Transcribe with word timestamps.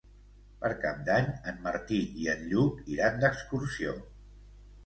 Per 0.63 0.69
Cap 0.85 1.03
d'Any 1.09 1.27
en 1.51 1.59
Martí 1.67 1.99
i 2.23 2.31
en 2.35 2.43
Lluc 2.55 2.81
iran 2.97 3.23
d'excursió. 3.25 3.95